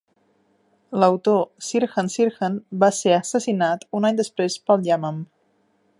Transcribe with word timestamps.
L"autor, 0.99 1.43
Sirhan 1.67 2.09
Sirhan, 2.15 2.57
va 2.85 2.91
ser 3.01 3.15
assassinat 3.19 3.87
un 4.01 4.09
any 4.11 4.21
després 4.23 4.57
pel 4.71 4.89
Yamam. 4.89 5.25